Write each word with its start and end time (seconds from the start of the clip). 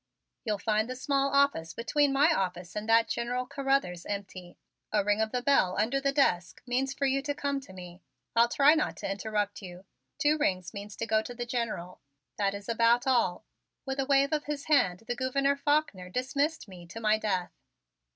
"You'll 0.43 0.57
find 0.57 0.89
the 0.89 0.95
small 0.95 1.29
office 1.29 1.73
between 1.73 2.11
my 2.11 2.33
office 2.33 2.75
and 2.75 2.89
that 2.89 3.05
of 3.05 3.09
General 3.11 3.45
Carruthers 3.45 4.03
empty. 4.07 4.57
A 4.91 5.03
ring 5.03 5.21
of 5.21 5.31
the 5.31 5.43
bell 5.43 5.77
under 5.79 6.01
the 6.01 6.11
desk 6.11 6.63
means 6.65 6.91
for 6.91 7.05
you 7.05 7.21
to 7.21 7.35
come 7.35 7.59
to 7.59 7.71
me. 7.71 8.01
I'll 8.35 8.49
try 8.49 8.73
not 8.73 8.97
to 8.97 9.11
interrupt 9.11 9.61
you. 9.61 9.85
Two 10.17 10.39
rings 10.39 10.73
means 10.73 10.95
to 10.95 11.05
go 11.05 11.21
to 11.21 11.35
the 11.35 11.45
General. 11.45 12.01
That 12.37 12.55
is 12.55 12.67
about 12.67 13.05
all." 13.05 13.45
With 13.85 13.99
a 13.99 14.05
wave 14.07 14.33
of 14.33 14.45
his 14.45 14.65
hand 14.65 15.01
the 15.05 15.15
Gouverneur 15.15 15.55
Faulkner 15.55 16.09
dismissed 16.09 16.67
me 16.67 16.87
to 16.87 16.99
my 16.99 17.19
death. 17.19 17.51